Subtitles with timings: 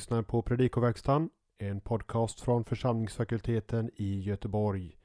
[0.00, 4.96] lyssnar på Predikoverkstan, en podcast från församlingsfakulteten i Göteborg.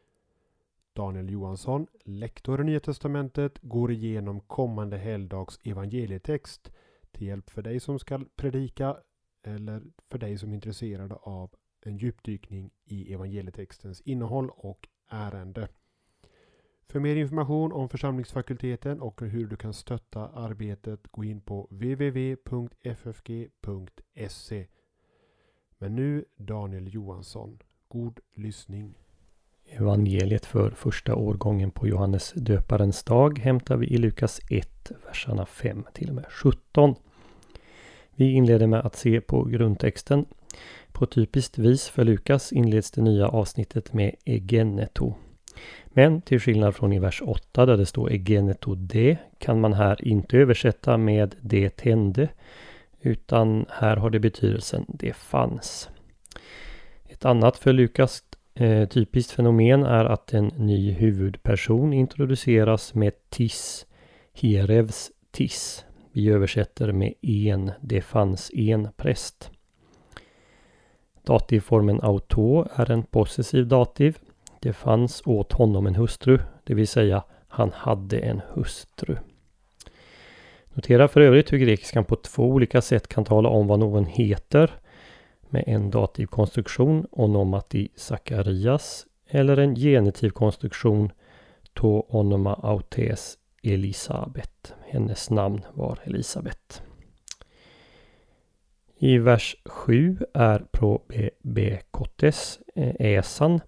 [0.93, 6.71] Daniel Johansson, lektor i Nya Testamentet, går igenom kommande helgdags evangelietext
[7.11, 8.97] till hjälp för dig som ska predika
[9.43, 15.67] eller för dig som är intresserad av en djupdykning i evangelietextens innehåll och ärende.
[16.87, 22.45] För mer information om församlingsfakulteten och hur du kan stötta arbetet gå in på www.ffg.se.
[25.77, 27.59] Men nu Daniel Johansson.
[27.87, 28.93] God lyssning.
[29.65, 35.85] Evangeliet för första årgången på Johannes döparens dag hämtar vi i Lukas 1, verserna 5
[35.93, 36.95] till och med 17.
[38.11, 40.25] Vi inleder med att se på grundtexten.
[40.91, 45.13] På typiskt vis för Lukas inleds det nya avsnittet med egeneto.
[45.85, 50.07] Men till skillnad från i vers 8 där det står egeneto de kan man här
[50.07, 52.29] inte översätta med det tände
[53.05, 55.89] utan här har det betydelsen det fanns.
[57.05, 63.85] Ett annat för Lukas eh, typiskt fenomen är att en ny huvudperson introduceras med tis,
[64.33, 65.85] Herevs tis.
[66.11, 69.51] Vi översätter med en, det fanns en präst.
[71.25, 74.17] Dativformen auto är en possessiv dativ.
[74.59, 79.15] Det fanns åt honom en hustru, det vill säga han hade en hustru.
[80.75, 84.71] Notera för övrigt hur grekiskan på två olika sätt kan tala om vad någon heter
[85.49, 91.11] med en dativ konstruktion onomati Sakarias eller en genitiv konstruktion
[91.73, 94.73] to onoma autes Elisabet.
[94.85, 96.81] Hennes namn var Elisabet.
[98.97, 102.59] I vers 7 är probebekotes,
[102.99, 103.61] äsan, eh,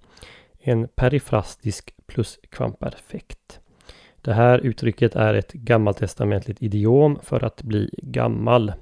[0.59, 3.59] en perifrastisk pluskvamperfekt.
[4.27, 8.73] Det här uttrycket är ett gammaltestamentligt idiom för att bli gammal.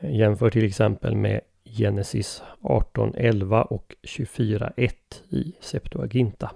[0.00, 4.90] Jämför till exempel med Genesis 18.11 och 24.1
[5.28, 6.50] i Septuaginta.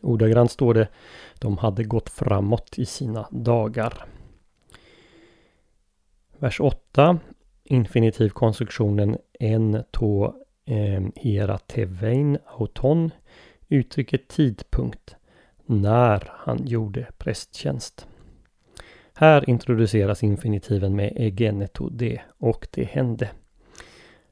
[0.00, 0.88] Ordagrant står det
[1.38, 4.04] De hade gått framåt i sina dagar.
[6.38, 7.18] Vers 8
[7.64, 10.24] Infinitivkonstruktionen en to
[10.64, 13.10] eh, hera tevein auton
[13.68, 15.16] uttrycker tidpunkt
[15.66, 18.06] när han gjorde prästtjänst.
[19.14, 23.28] Här introduceras infinitiven med egeneto de och det hände.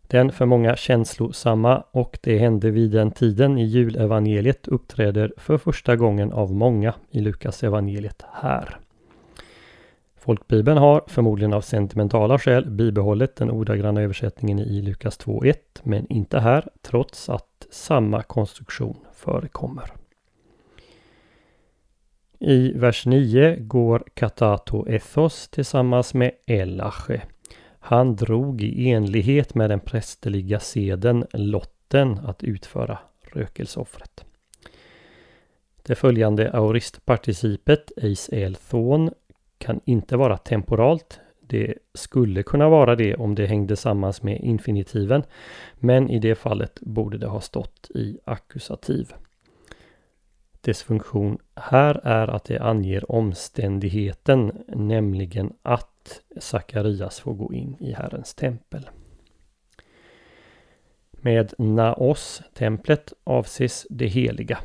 [0.02, 5.96] Den för många känslosamma och det hände vid den tiden i julevangeliet uppträder för första
[5.96, 8.78] gången av många i Lukas evangeliet här.
[10.16, 16.38] Folkbibeln har, förmodligen av sentimentala skäl, bibehållit den ordagranna översättningen i Lukas 2.1 men inte
[16.38, 19.99] här trots att samma konstruktion förekommer.
[22.42, 27.22] I vers 9 går Katato Ethos tillsammans med Elache.
[27.78, 34.24] Han drog i enlighet med den prästerliga seden lotten att utföra rökelseoffret.
[35.82, 39.10] Det följande auristparticipet eis el thon
[39.58, 41.20] kan inte vara temporalt.
[41.40, 45.22] Det skulle kunna vara det om det hängde samman med infinitiven.
[45.78, 49.12] Men i det fallet borde det ha stått i ackusativ.
[50.60, 57.92] Dess funktion här är att det anger omständigheten, nämligen att Sakarias får gå in i
[57.92, 58.90] Herrens tempel.
[61.10, 64.58] Med Naos, templet, avses det heliga.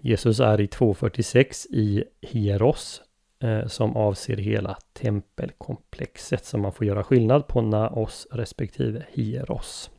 [0.00, 3.02] Jesus är i 2.46 i Hieros
[3.42, 6.44] eh, som avser hela tempelkomplexet.
[6.44, 9.90] Så man får göra skillnad på Naos respektive Hieros.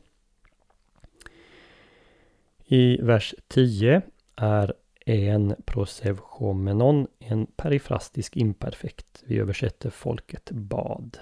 [2.66, 4.02] I vers 10
[4.36, 4.74] är
[5.10, 9.22] en prosevchomenon, en perifrastisk imperfekt.
[9.26, 11.18] Vi översätter folket bad.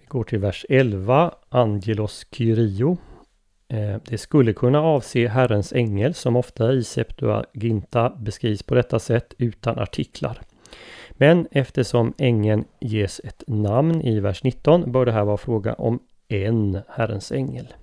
[0.00, 2.98] Vi går till vers 11, Angelos Kyrio.
[3.68, 9.34] Eh, det skulle kunna avse Herrens ängel som ofta i Septuaginta beskrivs på detta sätt
[9.38, 10.40] utan artiklar.
[11.10, 15.98] Men eftersom ängeln ges ett namn i vers 19 bör det här vara fråga om
[16.28, 17.74] en Herrens ängel.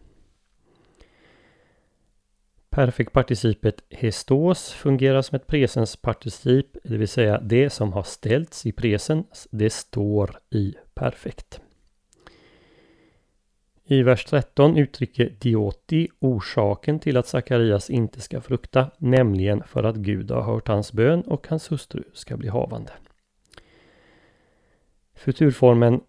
[2.77, 9.47] Perfektparticipet hestos fungerar som ett presensparticip, det vill säga det som har ställts i presens,
[9.51, 11.61] det står i perfekt.
[13.83, 19.95] I vers 13 uttrycker Dioti orsaken till att Sakarias inte ska frukta, nämligen för att
[19.95, 22.91] Gud har hört hans bön och hans hustru ska bli havande.
[25.15, 26.01] Futurformen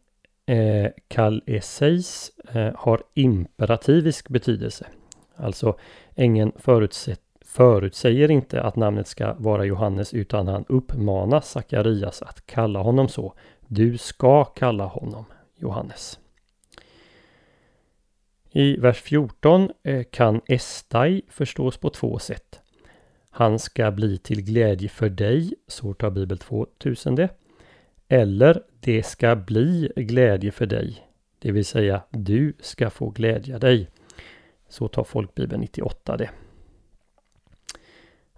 [0.46, 4.86] eh, kal eh, har imperativisk betydelse.
[5.38, 5.78] Alltså
[6.14, 6.52] ängeln
[7.44, 13.34] förutsäger inte att namnet ska vara Johannes utan han uppmanar Sakarias att kalla honom så.
[13.66, 15.24] Du ska kalla honom
[15.56, 16.18] Johannes.
[18.50, 22.60] I vers 14 eh, kan estai förstås på två sätt.
[23.30, 27.28] Han ska bli till glädje för dig, så tar Bibel 2000 det.
[28.08, 31.08] Eller det ska bli glädje för dig,
[31.38, 33.88] det vill säga du ska få glädja dig.
[34.68, 36.30] Så tar Folkbibeln 98 det.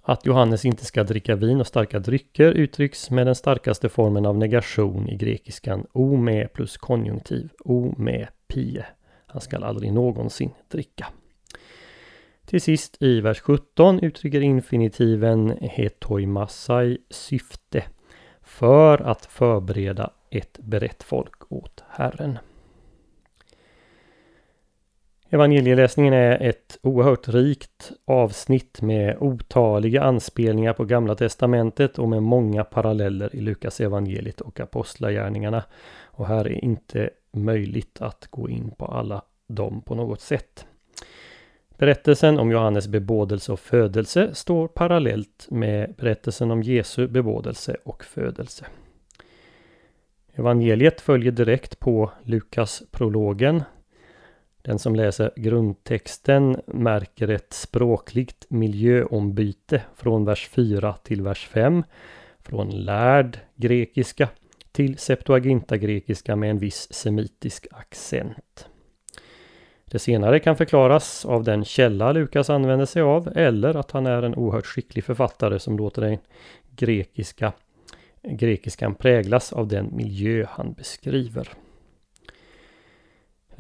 [0.03, 4.39] Att Johannes inte ska dricka vin och starka drycker uttrycks med den starkaste formen av
[4.39, 8.87] negation i grekiskan o med plus konjunktiv, o med pie.
[9.27, 11.07] Han skall aldrig någonsin dricka.
[12.47, 17.85] Till sist i vers 17 uttrycker infinitiven hetoimassai syfte
[18.43, 22.39] för att förbereda ett berett folk åt Herren.
[25.33, 32.65] Evangelieläsningen är ett oerhört rikt avsnitt med otaliga anspelningar på Gamla Testamentet och med många
[32.65, 35.65] paralleller i Lukas evangeliet och Apostlagärningarna.
[36.05, 40.67] Och här är inte möjligt att gå in på alla dem på något sätt.
[41.79, 48.67] Berättelsen om Johannes bebådelse och födelse står parallellt med berättelsen om Jesu bebådelse och födelse.
[50.33, 53.63] Evangeliet följer direkt på Lukas prologen
[54.63, 61.85] den som läser grundtexten märker ett språkligt miljöombyte från vers 4 till vers 5.
[62.39, 64.29] Från lärd grekiska
[64.73, 68.67] till Septuaginta-grekiska med en viss semitisk accent.
[69.85, 74.23] Det senare kan förklaras av den källa Lukas använder sig av eller att han är
[74.23, 76.19] en oerhört skicklig författare som låter den
[76.77, 77.53] grekiska
[78.23, 81.49] grekiskan präglas av den miljö han beskriver.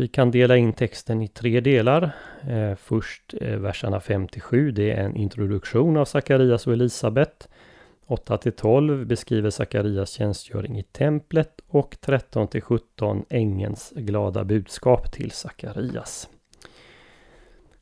[0.00, 2.10] Vi kan dela in texten i tre delar.
[2.48, 4.70] Eh, först eh, verserna 5 7.
[4.70, 7.48] Det är en introduktion av Sakarias och Elisabet.
[8.06, 16.28] 8 12 beskriver Sakarias tjänstgöring i templet och 13 17 ängens glada budskap till Sakarias.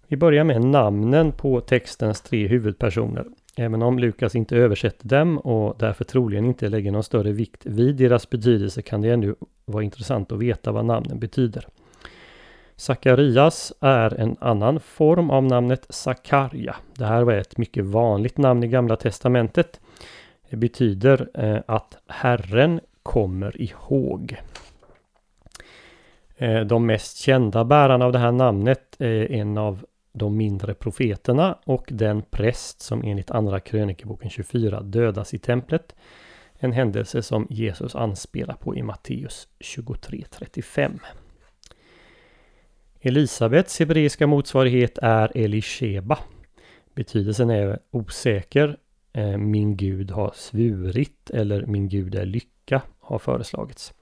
[0.07, 3.27] Vi börjar med namnen på textens tre huvudpersoner.
[3.57, 7.97] Även om Lukas inte översätter dem och därför troligen inte lägger någon större vikt vid
[7.97, 11.67] deras betydelse kan det ändå vara intressant att veta vad namnen betyder.
[12.79, 16.77] Sakarias är en annan form av namnet Sakarja.
[16.95, 19.81] Det här var ett mycket vanligt namn i Gamla Testamentet.
[20.51, 24.37] Det betyder eh, att Herren kommer ihåg.
[26.37, 31.59] Eh, de mest kända bärarna av det här namnet är en av de mindre profeterna
[31.65, 35.95] och den präst som enligt Andra krönikeboken 24 dödas i templet.
[36.59, 41.01] En händelse som Jesus anspelar på i Matteus 23.35.
[43.01, 46.19] Elisabets hebreiska motsvarighet är Elisheba.
[46.95, 48.77] Betydelsen är osäker.
[49.13, 53.95] Eh, min Gud har svurit eller min Gud är lycka har föreslagits.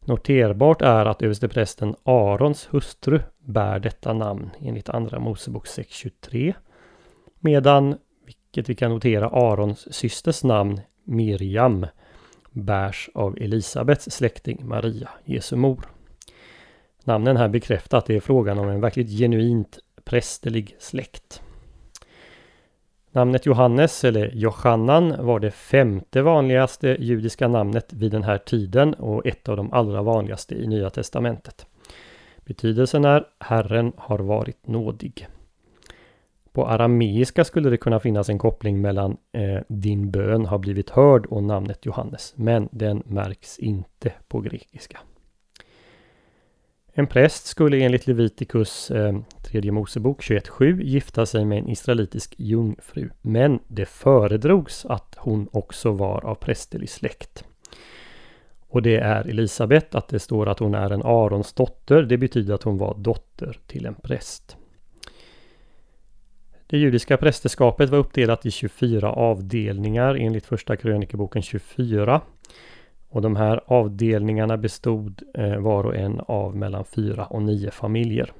[0.00, 6.54] Noterbart är att översteprästen Arons hustru bär detta namn enligt Andra Mosebok 6.23.
[7.40, 11.86] Medan, vilket vi kan notera, Arons systers namn Miriam
[12.50, 15.93] bärs av Elisabets släkting Maria, Jesu mor.
[17.04, 21.42] Namnen här bekräftar att det är frågan om en verkligt genuint prästerlig släkt.
[23.12, 29.26] Namnet Johannes eller Johannan var det femte vanligaste judiska namnet vid den här tiden och
[29.26, 31.66] ett av de allra vanligaste i Nya Testamentet.
[32.44, 35.28] Betydelsen är Herren har varit nådig.
[36.52, 41.26] På arameiska skulle det kunna finnas en koppling mellan eh, din bön har blivit hörd
[41.26, 44.98] och namnet Johannes, men den märks inte på grekiska.
[46.96, 53.10] En präst skulle enligt Levitikus eh, tredje Mosebok 21.7 gifta sig med en israelitisk jungfru.
[53.22, 57.44] Men det föredrogs att hon också var av prästerlig släkt.
[58.68, 62.02] Och det är Elisabet, att det står att hon är en Arons dotter.
[62.02, 64.56] Det betyder att hon var dotter till en präst.
[66.66, 72.20] Det judiska prästerskapet var uppdelat i 24 avdelningar enligt första krönikeboken 24.
[73.14, 78.32] Och de här avdelningarna bestod eh, var och en av mellan fyra och nio familjer.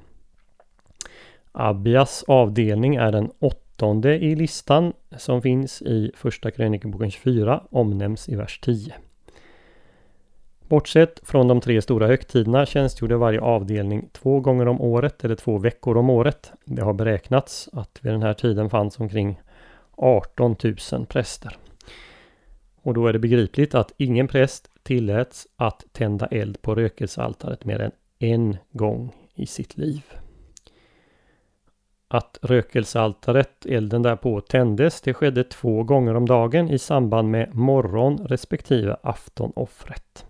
[1.53, 8.37] Abias avdelning är den åttonde i listan som finns i första krönikeboken 24 omnämns i
[8.37, 8.95] vers 10.
[10.69, 15.59] Bortsett från de tre stora högtiderna tjänstgjorde varje avdelning två gånger om året eller två
[15.59, 16.53] veckor om året.
[16.65, 19.41] Det har beräknats att vid den här tiden fanns omkring
[19.97, 20.57] 18
[20.93, 21.59] 000 präster.
[22.85, 27.81] Och då är det begripligt att ingen präst tilläts att tända eld på rökelsealtaret mer
[27.81, 30.03] än en gång i sitt liv.
[32.09, 38.19] Att rökelsealtaret, elden därpå tändes, det skedde två gånger om dagen i samband med morgon
[38.19, 40.27] respektive aftonoffret.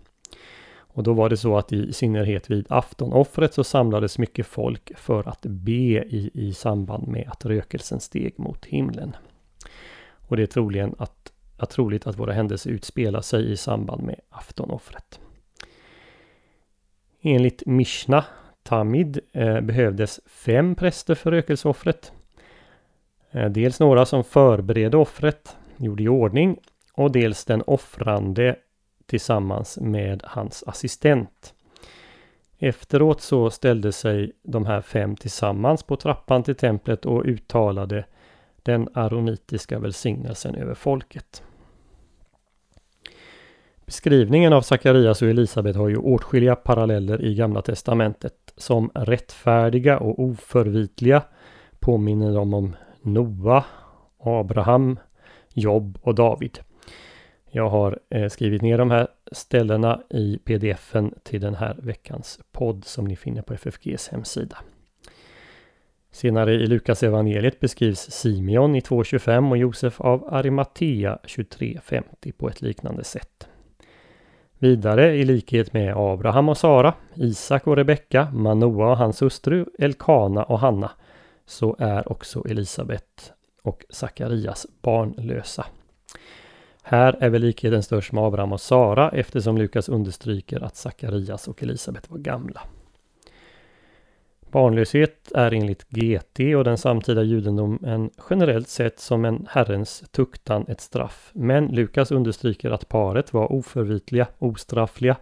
[0.95, 5.27] Och då var det så att i synnerhet vid aftonoffret så samlades mycket folk för
[5.29, 9.15] att be i, i samband med att rökelsen steg mot himlen.
[10.27, 14.19] Och det är troligen att, att troligt att våra händelser utspelar sig i samband med
[14.29, 15.19] aftonoffret.
[17.21, 18.25] Enligt Mishna
[18.63, 22.11] Tamid eh, behövdes fem präster för rökelseoffret.
[23.31, 26.59] Eh, dels några som förberedde offret, gjorde i ordning
[26.93, 28.55] och dels den offrande
[29.05, 31.53] tillsammans med hans assistent.
[32.57, 38.05] Efteråt så ställde sig de här fem tillsammans på trappan till templet och uttalade
[38.63, 41.43] den aronitiska välsignelsen över folket.
[43.85, 48.33] Beskrivningen av Sakarias och Elisabet har ju åtskilliga paralleller i Gamla Testamentet.
[48.57, 51.23] Som rättfärdiga och oförvitliga
[51.79, 53.65] påminner de om Noa,
[54.19, 54.99] Abraham,
[55.53, 56.59] Job och David.
[57.51, 62.85] Jag har eh, skrivit ner de här ställena i pdfen till den här veckans podd
[62.85, 64.57] som ni finner på FFGs hemsida.
[66.11, 72.61] Senare i Lukas evangeliet beskrivs Simeon i 2.25 och Josef av Arimatea 23.50 på ett
[72.61, 73.47] liknande sätt.
[74.59, 80.43] Vidare i likhet med Abraham och Sara, Isak och Rebecka, Manoa och hans hustru, Elkana
[80.43, 80.91] och Hanna,
[81.45, 83.33] så är också Elisabet
[83.63, 85.65] och Sakarias barnlösa.
[86.83, 91.63] Här är väl likheten störst med Abraham och Sara eftersom Lukas understryker att Sakarias och
[91.63, 92.61] Elisabet var gamla.
[94.55, 100.81] Barnlöshet är enligt GT och den samtida judendomen generellt sett som en Herrens tuktan ett
[100.81, 101.31] straff.
[101.33, 105.17] Men Lukas understryker att paret var oförvitliga, ostraffliga.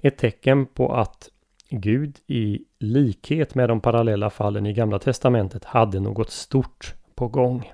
[0.00, 1.28] Ett tecken på att
[1.68, 7.72] Gud i likhet med de parallella fallen i Gamla Testamentet hade något stort på gång.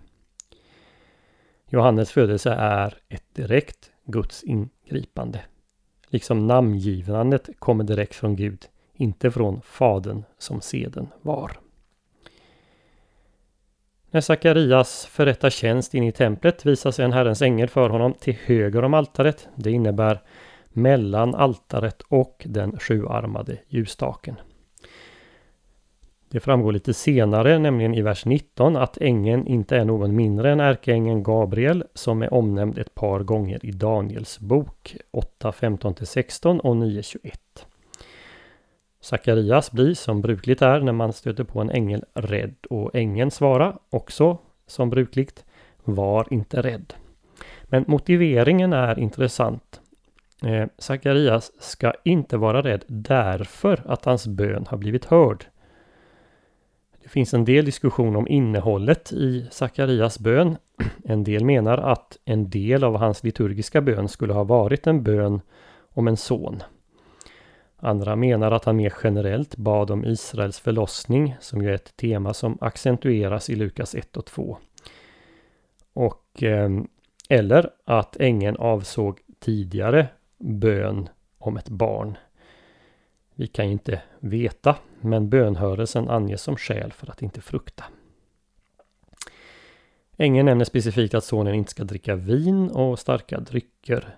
[1.69, 5.41] Johannes födelse är ett direkt Guds ingripande.
[6.09, 11.53] Liksom namngivandet kommer direkt från Gud inte från Fadern som seden var.
[14.11, 18.85] När Sakarias förrättar tjänst in i templet visas en Herrens ängel för honom till höger
[18.85, 19.49] om altaret.
[19.55, 20.23] Det innebär
[20.69, 24.37] mellan altaret och den sjuarmade ljusstaken.
[26.29, 30.61] Det framgår lite senare, nämligen i vers 19, att ängeln inte är någon mindre än
[30.61, 37.03] ärkeängeln Gabriel som är omnämnd ett par gånger i Daniels bok 8, 15-16 och 9,
[37.03, 37.67] 21.
[39.07, 43.79] Sakarias blir som brukligt är när man stöter på en ängel rädd och ängeln svarar
[43.91, 45.45] också som brukligt
[45.85, 46.95] Var inte rädd.
[47.65, 49.81] Men motiveringen är intressant.
[50.45, 55.45] Eh, Sakarias ska inte vara rädd därför att hans bön har blivit hörd.
[57.03, 60.57] Det finns en del diskussion om innehållet i Sakarias bön.
[61.05, 65.41] En del menar att en del av hans liturgiska bön skulle ha varit en bön
[65.95, 66.63] om en son.
[67.76, 72.35] Andra menar att han mer generellt bad om Israels förlossning som ju är ett tema
[72.35, 74.59] som accentueras i Lukas 1 och 2.
[75.92, 76.88] Och, ehm,
[77.28, 82.18] eller att ängeln avsåg tidigare bön om ett barn.
[83.35, 87.85] Vi kan ju inte veta, men bönhörelsen anges som skäl för att inte frukta.
[90.16, 94.16] Ängeln nämner specifikt att sonen inte ska dricka vin och starka drycker.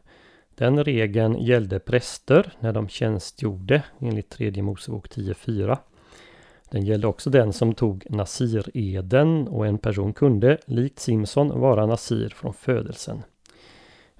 [0.58, 5.78] Den regeln gällde präster när de tjänstgjorde enligt 3 Mosebok 10.4.
[6.70, 12.28] Den gällde också den som tog Nasir-eden och en person kunde, likt Simson, vara Nasir
[12.28, 13.22] från födelsen.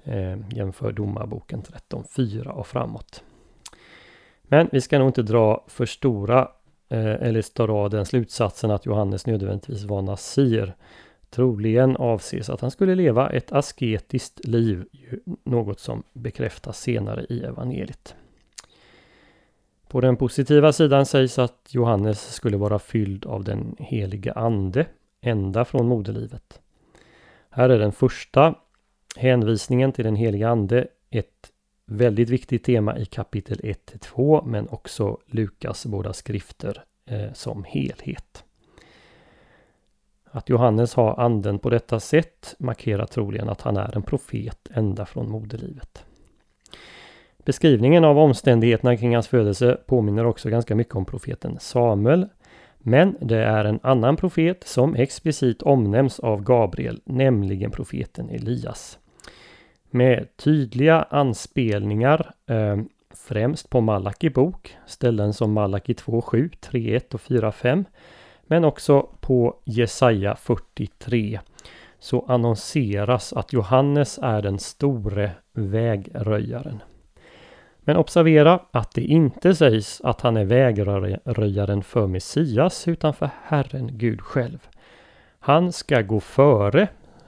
[0.03, 3.23] Eh, jämför Domarboken 13.4 och framåt.
[4.43, 6.39] Men vi ska nog inte dra för stora
[6.89, 10.75] eh, eller dra den slutsatsen att Johannes nödvändigtvis var Nasir.
[11.29, 14.85] Troligen avses att han skulle leva ett asketiskt liv,
[15.43, 18.15] något som bekräftas senare i evangeliet.
[19.87, 24.85] På den positiva sidan sägs att Johannes skulle vara fylld av den helige Ande
[25.21, 26.61] ända från moderlivet.
[27.49, 28.55] Här är den första
[29.15, 31.51] hänvisningen till den helige Ande ett
[31.85, 38.43] väldigt viktigt tema i kapitel 1-2 men också Lukas båda skrifter eh, som helhet.
[40.31, 45.05] Att Johannes har anden på detta sätt markerar troligen att han är en profet ända
[45.05, 46.05] från moderlivet.
[47.45, 52.27] Beskrivningen av omständigheterna kring hans födelse påminner också ganska mycket om profeten Samuel.
[52.79, 58.99] Men det är en annan profet som explicit omnämns av Gabriel, nämligen profeten Elias.
[59.89, 62.77] Med tydliga anspelningar eh,
[63.13, 67.85] främst på Malaki bok, ställen som Malaki 2.7, 3.1 och 4.5
[68.49, 71.39] men också på Jesaja 43
[71.99, 76.81] så annonseras att Johannes är den store vägröjaren.
[77.79, 83.89] Men observera att det inte sägs att han är vägröjaren för Messias utan för Herren
[83.97, 84.67] Gud själv.
[85.39, 86.87] Han ska gå före,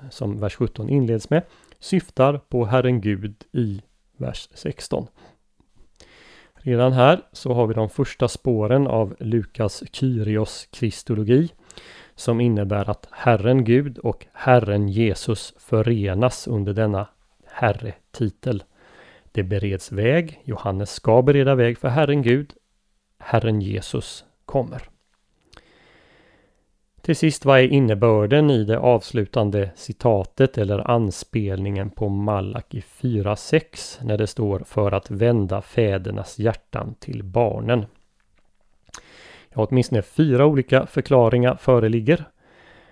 [0.09, 1.43] som vers 17 inleds med,
[1.79, 3.81] syftar på Herren Gud i
[4.17, 5.07] vers 16.
[6.63, 11.51] Redan här så har vi de första spåren av Lukas Kyrios kristologi
[12.15, 17.07] som innebär att Herren Gud och Herren Jesus förenas under denna
[17.45, 18.63] Herre-titel.
[19.31, 22.53] Det bereds väg, Johannes ska bereda väg för Herren Gud,
[23.19, 24.90] Herren Jesus kommer.
[27.01, 34.17] Till sist, vad är innebörden i det avslutande citatet eller anspelningen på Malaki 4.6 när
[34.17, 37.85] det står för att vända fädernas hjärtan till barnen?
[39.49, 42.25] Ja, åtminstone fyra olika förklaringar föreligger.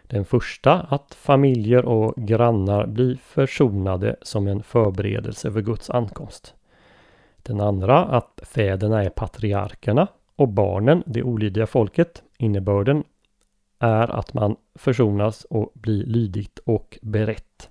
[0.08, 6.54] Den första att familjer och grannar blir försonade som en förberedelse för Guds ankomst.
[7.44, 12.24] Den andra att fäderna är patriarkerna och barnen det olydiga folket.
[12.38, 13.04] Innebörden
[13.80, 17.70] är att man försonas och blir lydigt och berett.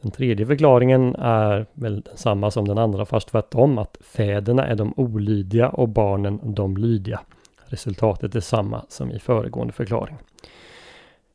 [0.00, 4.94] Den tredje förklaringen är väl samma som den andra fast tvärtom att fäderna är de
[4.96, 7.20] olydiga och barnen de lydiga.
[7.66, 10.16] Resultatet är samma som i föregående förklaring.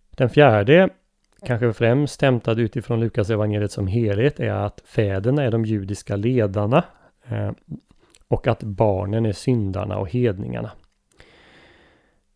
[0.09, 0.89] Den fjärde,
[1.45, 6.83] kanske främst hämtad utifrån Lukas evangeliet som helhet, är att fäderna är de judiska ledarna
[7.29, 7.51] eh,
[8.27, 10.71] och att barnen är syndarna och hedningarna.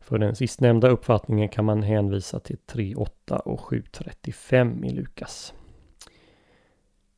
[0.09, 5.53] För den sistnämnda uppfattningen kan man hänvisa till 3.8 och 7.35 i Lukas.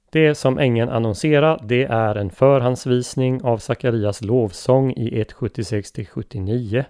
[0.09, 6.85] Det som ängeln annonserar det är en förhandsvisning av Sakarias lovsång i 1.76-79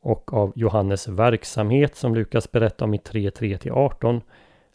[0.00, 4.20] och av Johannes verksamhet som Lukas berättar om i 3.3-18